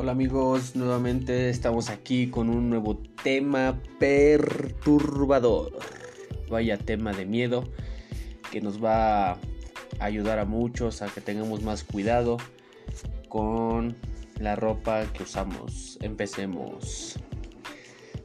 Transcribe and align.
Hola 0.00 0.12
amigos, 0.12 0.76
nuevamente 0.76 1.50
estamos 1.50 1.90
aquí 1.90 2.30
con 2.30 2.50
un 2.50 2.70
nuevo 2.70 3.02
tema 3.24 3.82
perturbador. 3.98 5.76
Vaya 6.48 6.78
tema 6.78 7.12
de 7.12 7.26
miedo 7.26 7.64
que 8.52 8.60
nos 8.60 8.82
va 8.82 9.32
a 9.32 9.38
ayudar 9.98 10.38
a 10.38 10.44
muchos 10.44 11.02
a 11.02 11.08
que 11.08 11.20
tengamos 11.20 11.64
más 11.64 11.82
cuidado 11.82 12.36
con 13.28 13.96
la 14.38 14.54
ropa 14.54 15.04
que 15.12 15.24
usamos. 15.24 15.98
Empecemos. 16.00 17.18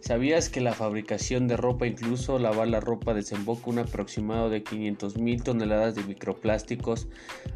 ¿Sabías 0.03 0.49
que 0.49 0.59
la 0.59 0.73
fabricación 0.73 1.47
de 1.47 1.55
ropa, 1.55 1.87
incluso 1.87 2.37
lavar 2.37 2.67
la 2.67 2.81
ropa, 2.81 3.13
desemboca 3.13 3.69
un 3.69 3.79
aproximado 3.79 4.49
de 4.49 4.61
500.000 4.61 5.43
toneladas 5.43 5.95
de 5.95 6.03
microplásticos 6.03 7.07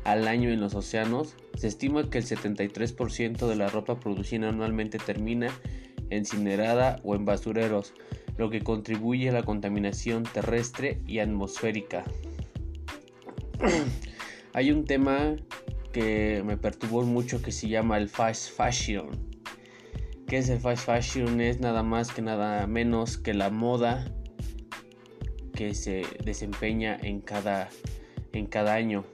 al 0.05 0.29
año 0.29 0.49
en 0.49 0.61
los 0.61 0.73
océanos? 0.73 1.35
Se 1.57 1.67
estima 1.67 2.09
que 2.09 2.19
el 2.19 2.25
73% 2.25 3.49
de 3.49 3.55
la 3.57 3.67
ropa 3.67 3.99
producida 3.99 4.47
anualmente 4.47 4.97
termina 4.97 5.49
incinerada 6.09 7.01
o 7.03 7.15
en 7.15 7.25
basureros, 7.25 7.93
lo 8.37 8.49
que 8.49 8.63
contribuye 8.63 9.27
a 9.27 9.33
la 9.33 9.43
contaminación 9.43 10.23
terrestre 10.23 11.01
y 11.05 11.19
atmosférica. 11.19 12.05
Hay 14.53 14.71
un 14.71 14.85
tema 14.85 15.35
que 15.91 16.43
me 16.45 16.55
perturbó 16.55 17.03
mucho 17.03 17.41
que 17.41 17.51
se 17.51 17.67
llama 17.67 17.97
el 17.97 18.07
fast 18.07 18.55
fashion 18.55 19.36
¿Qué 20.27 20.39
es 20.39 20.49
el 20.49 20.59
fast 20.59 20.85
fashion? 20.85 21.39
Es 21.39 21.61
nada 21.61 21.83
más 21.83 22.11
que 22.11 22.21
nada 22.21 22.67
menos 22.67 23.17
que 23.17 23.33
la 23.33 23.49
moda 23.49 24.11
que 25.53 25.73
se 25.73 26.03
desempeña 26.21 26.99
en 27.01 27.21
cada, 27.21 27.69
en 28.33 28.45
cada 28.45 28.73
año. 28.73 29.05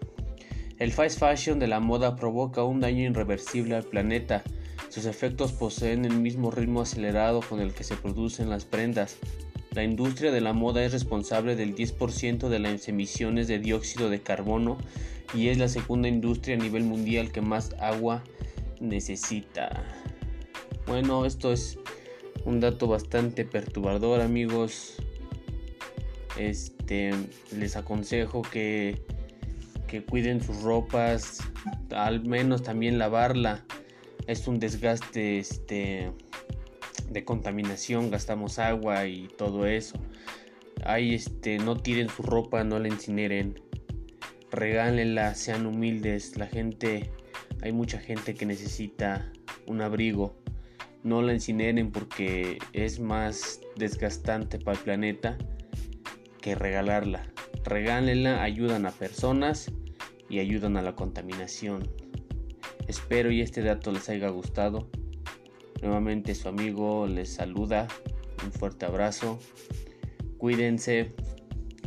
El 0.80 0.92
fast 0.92 1.20
fashion 1.20 1.60
de 1.60 1.68
la 1.68 1.80
moda 1.80 2.16
provoca 2.16 2.64
un 2.64 2.80
daño 2.80 3.04
irreversible 3.04 3.76
al 3.76 3.84
planeta. 3.84 4.42
Sus 4.90 5.06
efectos 5.06 5.52
poseen 5.52 6.06
el 6.06 6.18
mismo 6.18 6.50
ritmo 6.50 6.82
acelerado 6.82 7.42
con 7.48 7.60
el 7.60 7.74
que 7.74 7.84
se 7.84 7.96
producen 7.96 8.50
las 8.50 8.66
prendas. 8.66 9.18
La 9.76 9.84
industria 9.84 10.32
de 10.32 10.42
la 10.42 10.54
moda 10.54 10.84
es 10.84 10.94
responsable 10.94 11.56
del 11.56 11.76
10% 11.76 12.50
de 12.50 12.58
las 12.58 12.88
emisiones 12.88 13.48
de 13.48 13.60
dióxido 13.60 14.10
de 14.10 14.24
carbono 14.24 14.80
y 15.36 15.50
es 15.50 15.60
la 15.60 15.68
segunda 15.68 16.08
industria 16.08 16.56
a 16.56 16.60
nivel 16.60 16.86
mundial 16.86 17.32
que 17.32 17.42
más 17.42 17.76
agua 17.80 18.24
necesita. 18.80 20.03
Bueno, 20.86 21.26
esto 21.26 21.54
es 21.54 21.80
un 22.44 22.60
dato 22.60 22.88
bastante 22.88 23.46
perturbador, 23.46 24.20
amigos. 24.20 24.98
Este, 26.38 27.12
les 27.56 27.78
aconsejo 27.78 28.42
que, 28.42 29.02
que 29.88 30.04
cuiden 30.04 30.42
sus 30.42 30.62
ropas, 30.62 31.40
al 31.92 32.26
menos 32.26 32.64
también 32.64 32.98
lavarla. 32.98 33.64
Es 34.28 34.46
un 34.48 34.60
desgaste 34.60 35.40
este, 35.40 36.12
de 37.10 37.24
contaminación, 37.24 38.12
gastamos 38.12 38.60
agua 38.60 39.08
y 39.08 39.30
todo 39.30 39.66
eso. 39.66 39.98
Ahí 40.84 41.16
este, 41.16 41.60
no 41.60 41.78
tiren 41.78 42.10
su 42.10 42.24
ropa, 42.24 42.66
no 42.66 42.78
la 42.78 42.90
incineren. 42.90 43.62
Regálenla, 44.52 45.34
sean 45.34 45.66
humildes. 45.66 46.36
La 46.36 46.48
gente, 46.48 47.10
hay 47.62 47.72
mucha 47.72 48.00
gente 48.00 48.34
que 48.34 48.46
necesita 48.46 49.32
un 49.66 49.82
abrigo 49.82 50.43
no 51.04 51.22
la 51.22 51.34
incineren 51.34 51.92
porque 51.92 52.60
es 52.74 53.00
más 53.00 53.62
desgastante 53.76 54.60
para 54.60 54.78
el 54.78 54.84
planeta 54.84 55.38
que 56.42 56.56
regalarla. 56.56 57.32
Regálenla, 57.64 58.44
ayudan 58.44 58.86
a 58.86 58.92
personas 58.92 59.72
y 60.30 60.40
ayudan 60.40 60.78
a 60.78 60.82
la 60.82 60.96
contaminación. 60.96 61.90
Espero 62.88 63.32
y 63.32 63.42
este 63.42 63.62
dato 63.62 63.92
les 63.92 64.10
haya 64.10 64.30
gustado. 64.30 64.90
Nuevamente 65.82 66.36
su 66.36 66.48
amigo 66.48 67.08
les 67.08 67.34
saluda. 67.34 67.88
Un 68.44 68.52
fuerte 68.52 68.86
abrazo. 68.86 69.40
Cuídense 70.38 71.14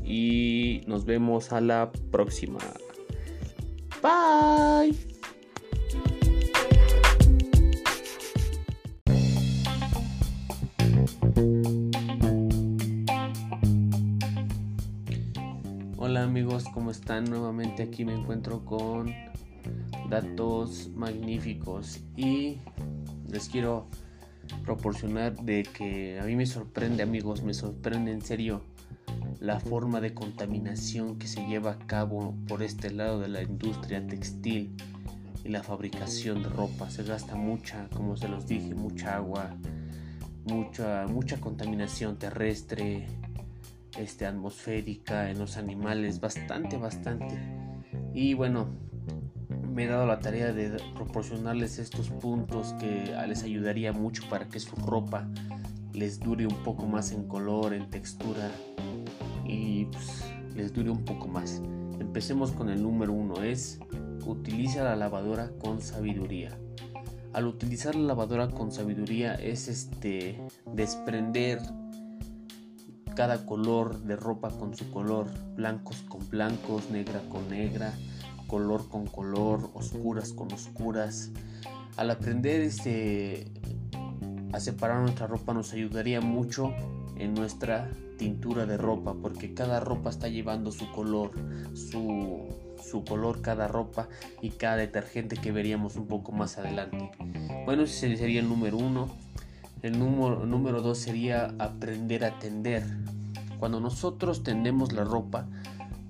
y 0.05 0.83
nos 0.87 1.05
vemos 1.05 1.53
a 1.53 1.61
la 1.61 1.93
próxima. 2.11 2.59
Bye. 4.03 5.06
Hola 16.17 16.25
amigos, 16.25 16.65
¿cómo 16.73 16.91
están? 16.93 17.25
Nuevamente 17.25 17.83
aquí 17.83 18.07
me 18.07 18.15
encuentro 18.15 18.65
con 18.65 19.15
datos 20.09 20.89
magníficos 20.95 22.01
y 22.17 22.57
les 23.29 23.51
quiero 23.51 23.87
proporcionar 24.65 25.37
de 25.37 25.65
que 25.65 26.19
a 26.19 26.25
mí 26.25 26.35
me 26.35 26.47
sorprende 26.47 27.03
amigos, 27.03 27.43
me 27.43 27.53
sorprende 27.53 28.13
en 28.13 28.23
serio 28.23 28.63
la 29.41 29.61
forma 29.61 30.01
de 30.01 30.15
contaminación 30.15 31.19
que 31.19 31.27
se 31.27 31.47
lleva 31.47 31.73
a 31.73 31.79
cabo 31.81 32.35
por 32.49 32.63
este 32.63 32.91
lado 32.91 33.21
de 33.21 33.29
la 33.29 33.43
industria 33.43 34.07
textil 34.07 34.75
y 35.45 35.51
la 35.51 35.63
fabricación 35.63 36.43
de 36.43 36.49
ropa. 36.49 36.89
Se 36.89 37.05
gasta 37.05 37.37
mucha, 37.37 37.91
como 37.91 38.17
se 38.17 38.29
los 38.29 38.47
dije, 38.47 38.75
mucha 38.75 39.17
agua, 39.17 39.55
mucha, 40.47 41.07
mucha 41.09 41.39
contaminación 41.43 42.19
terrestre, 42.19 43.07
este, 43.99 44.27
atmosférica 44.27 45.31
en 45.31 45.39
los 45.39 45.57
animales, 45.57 46.21
bastante, 46.21 46.77
bastante. 46.77 47.39
Y 48.15 48.35
bueno, 48.35 48.69
me 49.73 49.85
he 49.85 49.87
dado 49.87 50.07
la 50.07 50.21
tarea 50.21 50.53
de 50.53 50.81
proporcionarles 50.95 51.79
estos 51.79 52.09
puntos 52.11 52.75
que 52.81 53.15
les 53.29 53.43
ayudaría 53.43 53.93
mucho 53.93 54.23
para 54.31 54.49
que 54.49 54.59
su 54.59 54.75
ropa 54.77 55.29
les 55.93 56.21
dure 56.21 56.47
un 56.47 56.63
poco 56.63 56.87
más 56.87 57.13
en 57.13 57.27
color, 57.27 57.75
en 57.75 57.89
textura 57.91 58.51
y 59.45 59.87
pues, 59.87 60.25
les 60.55 60.73
dure 60.73 60.91
un 60.91 61.05
poco 61.05 61.29
más. 61.29 61.63
Empecemos 62.01 62.53
con 62.53 62.71
el 62.71 62.83
número 62.83 63.13
uno, 63.13 63.43
es 63.43 63.79
utiliza 64.25 64.83
la 64.83 64.97
lavadora 64.97 65.51
con 65.59 65.81
sabiduría. 65.81 66.59
Al 67.33 67.47
utilizar 67.47 67.95
la 67.95 68.09
lavadora 68.09 68.49
con 68.49 68.73
sabiduría 68.73 69.35
es 69.35 69.69
este 69.69 70.41
desprender 70.73 71.61
cada 73.17 73.47
color 73.47 74.03
de 74.03 74.15
ropa 74.15 74.51
con 74.51 74.77
su 74.77 74.91
color, 74.91 75.27
blancos 75.57 76.03
con 76.03 76.29
blancos, 76.29 76.91
negra 76.91 77.21
con 77.31 77.49
negra, 77.49 77.95
color 78.47 78.89
con 78.89 79.07
color, 79.07 79.71
oscuras 79.75 80.33
con 80.33 80.53
oscuras. 80.53 81.33
Al 81.97 82.11
aprender 82.11 82.61
este, 82.61 83.51
a 84.53 84.61
separar 84.61 85.01
nuestra 85.01 85.27
ropa 85.27 85.55
nos 85.55 85.73
ayudaría 85.73 86.21
mucho 86.21 86.73
en 87.17 87.35
nuestra 87.35 87.91
tintura 88.19 88.67
de 88.67 88.77
ropa, 88.77 89.15
porque 89.15 89.55
cada 89.55 89.81
ropa 89.81 90.11
está 90.11 90.29
llevando 90.29 90.71
su 90.71 90.93
color, 90.93 91.31
su, 91.75 92.49
su 92.83 93.03
color 93.03 93.41
cada 93.41 93.67
ropa 93.67 94.09
y 94.43 94.51
cada 94.51 94.77
detergente 94.77 95.37
que 95.37 95.53
veríamos 95.53 95.97
un 95.97 96.07
poco 96.07 96.33
más 96.33 96.59
adelante. 96.59 97.11
Bueno, 97.65 97.85
ese 97.85 98.17
sería 98.17 98.41
el 98.41 98.49
número 98.49 98.77
uno. 98.77 99.26
El 99.87 100.01
número, 100.01 100.83
dos 100.83 100.99
sería 100.99 101.55
aprender 101.61 102.25
a 102.25 102.41
tender. 102.41 102.83
Cuando 103.61 103.79
nosotros 103.79 104.43
tendemos 104.43 104.93
la 104.93 105.05
ropa, 105.05 105.47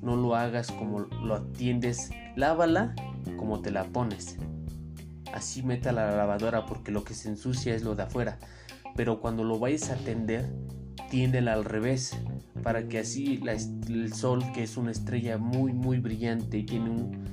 no 0.00 0.16
lo 0.16 0.34
hagas 0.34 0.72
como 0.72 1.00
lo 1.00 1.34
atiendes, 1.34 2.08
lávala 2.36 2.94
como 3.36 3.60
te 3.60 3.70
la 3.70 3.84
pones. 3.84 4.38
Así 5.34 5.62
meta 5.62 5.92
la 5.92 6.10
lavadora 6.16 6.64
porque 6.64 6.90
lo 6.90 7.04
que 7.04 7.12
se 7.12 7.28
ensucia 7.28 7.74
es 7.74 7.82
lo 7.82 7.94
de 7.94 8.04
afuera. 8.04 8.38
Pero 8.94 9.20
cuando 9.20 9.44
lo 9.44 9.58
vayas 9.58 9.90
a 9.90 9.96
tender, 9.96 10.50
tiéndela 11.10 11.52
al 11.52 11.66
revés 11.66 12.16
para 12.62 12.88
que 12.88 13.00
así 13.00 13.42
el 13.88 14.14
sol, 14.14 14.42
que 14.54 14.62
es 14.62 14.78
una 14.78 14.90
estrella 14.90 15.36
muy 15.36 15.74
muy 15.74 15.98
brillante 15.98 16.56
y 16.56 16.62
tiene 16.62 16.88
un, 16.88 17.26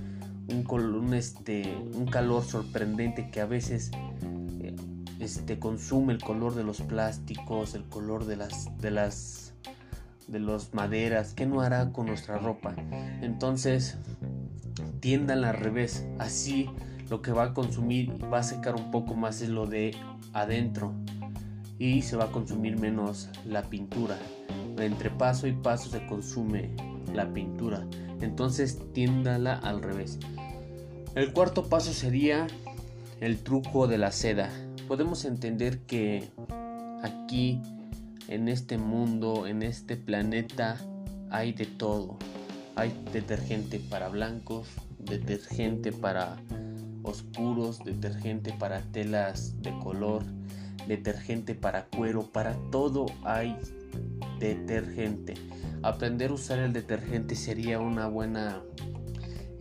un, 0.50 1.14
este, 1.14 1.74
un 1.94 2.06
calor 2.06 2.44
sorprendente 2.44 3.32
que 3.32 3.40
a 3.40 3.46
veces 3.46 3.92
este, 5.24 5.58
consume 5.58 6.14
el 6.14 6.22
color 6.22 6.54
de 6.54 6.64
los 6.64 6.82
plásticos, 6.82 7.76
el 7.76 7.84
color 7.86 8.26
de 8.26 8.36
las, 8.36 8.70
de 8.80 8.92
las, 8.92 9.54
de 10.28 10.40
maderas, 10.74 11.34
¿qué 11.34 11.46
no 11.46 11.62
hará 11.62 11.92
con 11.92 12.08
nuestra 12.08 12.38
ropa? 12.38 12.76
Entonces, 13.22 13.98
tiendan 15.00 15.46
al 15.46 15.56
revés, 15.56 16.06
así 16.20 16.70
lo 17.10 17.22
que 17.22 17.32
va 17.32 17.44
a 17.44 17.54
consumir 17.54 18.12
va 18.32 18.40
a 18.40 18.44
secar 18.44 18.76
un 18.76 18.92
poco 18.92 19.16
más 19.16 19.42
es 19.42 19.50
lo 19.50 19.66
de 19.66 19.96
adentro 20.34 20.94
y 21.80 22.02
se 22.02 22.18
va 22.18 22.26
a 22.26 22.32
consumir 22.32 22.78
menos 22.78 23.30
la 23.46 23.64
pintura. 23.64 24.18
Entre 24.78 25.10
paso 25.10 25.48
y 25.48 25.54
paso 25.54 25.90
se 25.90 26.06
consume 26.06 26.76
la 27.14 27.34
pintura. 27.34 27.86
Entonces 28.22 28.80
tiéndala 28.94 29.56
al 29.56 29.82
revés. 29.82 30.20
El 31.16 31.32
cuarto 31.32 31.70
paso 31.70 31.94
sería 31.94 32.48
el 33.22 33.38
truco 33.38 33.88
de 33.88 33.98
la 33.98 34.12
seda 34.12 34.50
podemos 34.88 35.26
entender 35.26 35.80
que 35.80 36.30
aquí, 37.04 37.62
en 38.28 38.48
este 38.48 38.78
mundo, 38.78 39.48
en 39.48 39.64
este 39.64 39.98
planeta, 39.98 40.78
hay 41.30 41.54
de 41.54 41.66
todo. 41.66 42.18
Hay 42.76 42.94
detergente 43.12 43.80
para 43.80 44.10
blancos, 44.10 44.68
detergente 45.00 45.92
para 45.92 46.38
oscuros, 47.04 47.84
detergente 47.84 48.54
para 48.54 48.82
telas 48.82 49.62
de 49.62 49.78
color, 49.80 50.24
detergente 50.88 51.56
para 51.56 51.86
cuero, 51.86 52.32
para 52.32 52.56
todo 52.72 53.06
hay 53.24 53.58
detergente. 54.40 55.36
Aprender 55.84 56.32
a 56.32 56.34
usar 56.34 56.60
el 56.60 56.74
detergente 56.74 57.36
sería 57.36 57.80
una 57.80 58.08
buena 58.08 58.64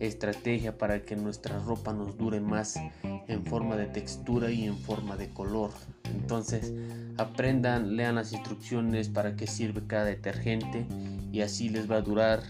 estrategia 0.05 0.77
para 0.77 1.03
que 1.03 1.15
nuestra 1.15 1.59
ropa 1.59 1.93
nos 1.93 2.17
dure 2.17 2.39
más 2.39 2.79
en 3.27 3.45
forma 3.45 3.75
de 3.75 3.85
textura 3.85 4.51
y 4.51 4.65
en 4.65 4.77
forma 4.77 5.15
de 5.17 5.29
color. 5.29 5.71
Entonces, 6.05 6.73
aprendan, 7.17 7.95
lean 7.95 8.15
las 8.15 8.33
instrucciones 8.33 9.09
para 9.09 9.35
qué 9.35 9.47
sirve 9.47 9.85
cada 9.87 10.05
detergente 10.05 10.85
y 11.31 11.41
así 11.41 11.69
les 11.69 11.89
va 11.89 11.97
a 11.97 12.01
durar 12.01 12.43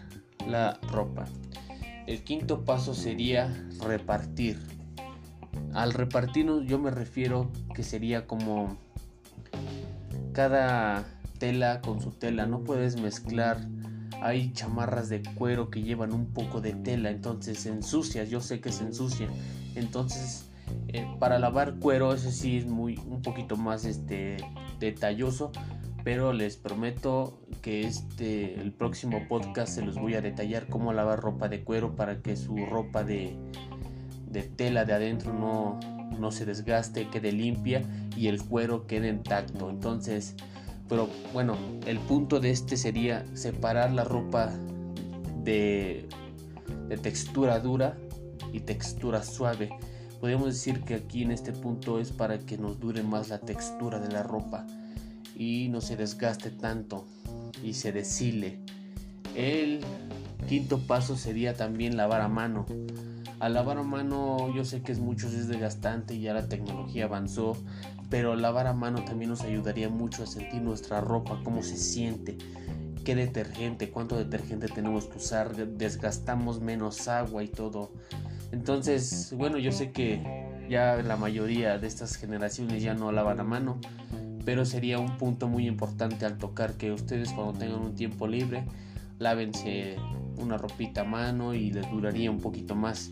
la 0.48 0.80
ropa. 0.92 1.26
El 2.08 2.24
quinto 2.24 2.66
paso 2.66 2.94
sería 2.94 3.54
repartir. 3.82 4.60
Al 5.74 5.94
repartirnos 5.94 6.66
yo 6.66 6.78
me 6.80 6.92
refiero 6.92 7.50
que 7.74 7.84
sería 7.84 8.28
como 8.28 8.78
cada 10.34 11.06
tela 11.40 11.82
con 11.82 12.02
su 12.02 12.12
tela. 12.12 12.46
No 12.46 12.64
puedes 12.64 13.00
mezclar. 13.00 13.58
Hay 14.24 14.54
chamarras 14.54 15.10
de 15.10 15.22
cuero 15.22 15.70
que 15.70 15.82
llevan 15.82 16.14
un 16.14 16.28
poco 16.28 16.62
de 16.62 16.74
tela, 16.74 17.10
entonces 17.10 17.60
se 17.60 17.70
ensucia. 17.70 18.24
Yo 18.24 18.42
sé 18.42 18.62
que 18.62 18.72
se 18.72 18.84
ensucia. 18.84 19.28
Entonces, 19.76 20.46
eh, 20.88 21.06
para 21.20 21.40
lavar 21.40 21.76
cuero, 21.76 22.14
ese 22.14 22.32
sí 22.32 22.58
es 22.58 22.66
muy 22.66 22.98
un 23.08 23.22
poquito 23.22 23.58
más 23.58 23.86
este 23.86 24.38
detalloso 24.80 25.52
pero 26.04 26.34
les 26.34 26.58
prometo 26.58 27.40
que 27.62 27.84
este 27.88 28.60
el 28.60 28.74
próximo 28.74 29.28
podcast 29.28 29.74
se 29.74 29.82
los 29.82 29.96
voy 29.96 30.16
a 30.16 30.22
detallar 30.22 30.68
cómo 30.68 30.92
lavar 30.94 31.20
ropa 31.22 31.48
de 31.48 31.64
cuero 31.64 31.96
para 31.96 32.22
que 32.22 32.36
su 32.36 32.58
ropa 32.66 33.04
de, 33.04 33.38
tela 34.58 34.84
de 34.84 34.94
adentro 34.94 35.34
no, 35.34 35.80
no 36.20 36.32
se 36.32 36.46
desgaste, 36.46 37.08
quede 37.10 37.32
limpia 37.32 37.84
y 38.18 38.28
el 38.28 38.44
cuero 38.44 38.86
quede 38.86 39.08
intacto. 39.10 39.70
Entonces, 39.70 40.36
pero 40.90 41.10
bueno, 41.32 41.58
el 41.86 42.00
punto 42.00 42.40
de 42.40 42.52
este 42.52 42.78
sería 42.78 43.26
separar 43.36 43.92
la 43.92 44.04
ropa 44.04 44.52
de, 45.44 46.08
textura 47.02 47.60
dura 47.60 47.98
y 48.52 48.60
textura 48.60 49.24
suave. 49.24 49.70
Podemos 50.22 50.48
decir 50.48 50.82
que 50.82 50.96
aquí 50.96 51.24
en 51.24 51.32
este 51.32 51.52
punto 51.52 52.00
es 52.00 52.12
para 52.12 52.40
que 52.40 52.58
nos 52.58 52.80
dure 52.80 53.04
más 53.04 53.30
la 53.30 53.40
textura 53.40 54.00
de 54.00 54.12
la 54.12 54.24
ropa 54.24 54.66
y 55.36 55.68
no 55.70 55.82
se 55.82 55.96
desgaste 55.96 56.52
tanto 56.52 57.06
y 57.64 57.74
se 57.74 57.92
deshile. 57.92 58.60
El 59.36 59.82
quinto 60.48 60.80
paso 60.80 61.18
sería 61.18 61.56
también 61.56 61.98
lavar 61.98 62.22
a 62.22 62.28
mano. 62.28 62.66
Lavar 63.50 63.78
a 63.78 63.84
mano 63.84 64.54
yo 64.54 64.64
sé 64.64 64.82
que 64.82 64.92
es 64.92 65.00
mucho 65.00 65.28
es 65.28 65.48
desgastante 65.48 66.14
y 66.14 66.22
ya 66.22 66.34
la 66.34 66.48
tecnología 66.48 67.06
avanzó, 67.06 67.58
pero 68.10 68.36
lavar 68.36 68.68
a 68.68 68.74
mano 68.74 69.04
también 69.04 69.30
nos 69.30 69.42
ayudaría 69.42 69.90
mucho 69.90 70.24
a 70.24 70.28
sentir 70.28 70.62
nuestra 70.62 71.02
ropa, 71.02 71.40
cómo 71.44 71.62
se 71.62 71.78
siente, 71.78 72.38
qué 73.04 73.16
detergente, 73.16 73.90
cuánto 73.90 74.18
detergente 74.18 74.68
tenemos 74.68 75.06
que 75.06 75.18
usar, 75.18 75.56
desgastamos 75.56 76.62
menos 76.62 77.08
agua 77.08 77.44
y 77.44 77.48
todo. 77.48 77.92
Entonces, 78.52 79.34
bueno, 79.36 79.58
yo 79.58 79.72
sé 79.72 79.92
que 79.92 80.22
ya 80.70 80.96
la 81.04 81.18
mayoría 81.18 81.78
de 81.78 81.88
estas 81.88 82.16
generaciones 82.16 82.82
ya 82.82 82.94
no 82.94 83.12
lavan 83.12 83.40
a 83.40 83.44
mano, 83.44 83.80
pero 84.46 84.66
sería 84.66 85.00
un 85.00 85.18
punto 85.18 85.48
muy 85.48 85.68
importante 85.68 86.26
al 86.26 86.38
tocar 86.38 86.74
que 86.74 86.92
ustedes 86.92 87.32
cuando 87.32 87.54
tengan 87.60 87.82
un 87.82 87.96
tiempo 87.96 88.28
libre 88.28 88.66
lávense 89.24 89.96
una 90.38 90.58
ropita 90.58 91.02
a 91.02 91.06
mano 91.06 91.54
y 91.54 91.72
les 91.72 91.90
duraría 91.90 92.30
un 92.30 92.40
poquito 92.40 92.76
más. 92.76 93.12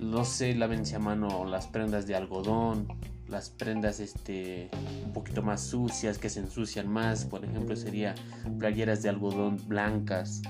No 0.00 0.24
sé 0.24 0.54
lávense 0.54 0.96
a 0.96 0.98
mano 0.98 1.44
las 1.44 1.66
prendas 1.66 2.06
de 2.06 2.16
algodón 2.16 2.88
las 3.28 3.50
prendas 3.50 4.00
este 4.00 4.70
un 5.04 5.12
poquito 5.12 5.42
más 5.42 5.60
sucias 5.60 6.18
que 6.18 6.30
se 6.30 6.40
ensucian 6.40 6.88
más. 6.88 7.24
Por 7.24 7.44
ejemplo 7.44 7.76
sería 7.76 8.14
playeras 8.58 9.02
de 9.02 9.10
algodón 9.10 9.58
blancas. 9.66 10.42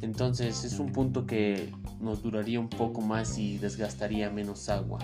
Entonces 0.00 0.64
es 0.64 0.78
un 0.78 0.92
punto 0.92 1.26
que 1.26 1.72
nos 2.00 2.22
duraría 2.22 2.60
un 2.60 2.68
poco 2.68 3.00
más 3.00 3.38
y 3.38 3.58
desgastaría 3.58 4.30
menos 4.30 4.68
agua. 4.68 4.98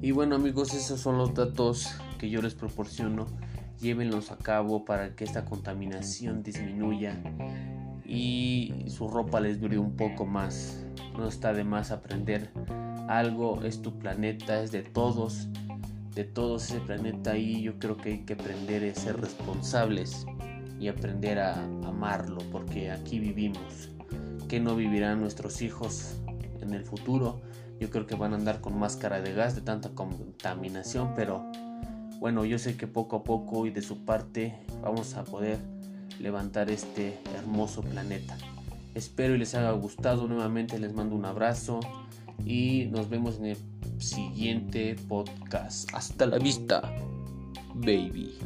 Y 0.00 0.10
bueno 0.10 0.36
amigos, 0.36 0.74
esos 0.74 1.00
son 1.00 1.18
los 1.18 1.34
datos 1.34 1.88
que 2.18 2.30
yo 2.30 2.40
les 2.40 2.54
proporciono. 2.54 3.26
Llévenlos 3.82 4.30
a 4.30 4.38
cabo 4.38 4.84
para 4.84 5.16
que 5.16 5.24
esta 5.24 5.44
contaminación 5.44 6.44
disminuya 6.44 7.20
y 8.04 8.72
su 8.86 9.08
ropa 9.08 9.40
les 9.40 9.60
dure 9.60 9.76
un 9.76 9.96
poco 9.96 10.24
más. 10.24 10.86
No 11.18 11.26
está 11.26 11.52
de 11.52 11.64
más 11.64 11.90
aprender 11.90 12.52
algo, 13.08 13.64
es 13.64 13.82
tu 13.82 13.98
planeta, 13.98 14.62
es 14.62 14.70
de 14.70 14.84
todos, 14.84 15.48
de 16.14 16.22
todos 16.22 16.70
ese 16.70 16.78
planeta 16.78 17.36
y 17.36 17.62
yo 17.62 17.80
creo 17.80 17.96
que 17.96 18.10
hay 18.10 18.18
que 18.20 18.34
aprender 18.34 18.88
a 18.88 18.94
ser 18.94 19.20
responsables 19.20 20.26
y 20.78 20.86
aprender 20.86 21.40
a 21.40 21.60
amarlo 21.84 22.38
porque 22.52 22.92
aquí 22.92 23.18
vivimos. 23.18 23.90
Que 24.48 24.60
no 24.60 24.76
vivirán 24.76 25.20
nuestros 25.20 25.60
hijos 25.60 26.20
en 26.60 26.72
el 26.72 26.84
futuro? 26.84 27.42
yo 27.82 27.90
creo 27.90 28.06
que 28.06 28.14
van 28.14 28.32
a 28.32 28.36
andar 28.36 28.60
con 28.60 28.78
máscara 28.78 29.20
de 29.20 29.32
gas 29.32 29.56
de 29.56 29.60
tanta 29.60 29.88
contaminación, 29.90 31.14
pero 31.16 31.50
bueno, 32.22 32.44
yo 32.44 32.56
sé 32.56 32.76
que 32.76 32.86
poco 32.86 33.16
a 33.16 33.24
poco 33.24 33.66
y 33.66 33.70
de 33.70 33.82
su 33.82 34.04
parte 34.04 34.54
vamos 34.80 35.14
a 35.14 35.24
poder 35.24 35.58
levantar 36.20 36.70
este 36.70 37.18
hermoso 37.36 37.82
planeta. 37.82 38.38
Espero 38.94 39.34
y 39.34 39.38
les 39.38 39.56
haya 39.56 39.72
gustado. 39.72 40.28
Nuevamente 40.28 40.78
les 40.78 40.94
mando 40.94 41.16
un 41.16 41.24
abrazo 41.24 41.80
y 42.46 42.86
nos 42.92 43.10
vemos 43.10 43.38
en 43.40 43.46
el 43.46 43.56
siguiente 43.98 44.94
podcast. 45.08 45.92
Hasta 45.94 46.26
la 46.26 46.38
vista, 46.38 46.94
baby. 47.74 48.38